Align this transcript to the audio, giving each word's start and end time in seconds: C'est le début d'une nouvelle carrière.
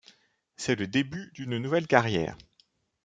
C'est 0.57 0.73
le 0.75 0.87
début 0.87 1.29
d'une 1.35 1.59
nouvelle 1.59 1.85
carrière. 1.85 2.35